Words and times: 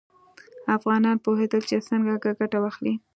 افغانان 0.77 1.17
پوهېدل 1.25 1.61
چې 1.69 1.83
څرنګه 1.87 2.15
ګټه 2.39 2.57
واخلي. 2.61 2.93